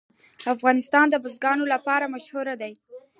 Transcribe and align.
افغانستان 0.53 1.05
د 1.09 1.15
بزګان 1.23 1.59
لپاره 1.73 2.11
مشهور 2.15 2.47
دی. 2.61 2.73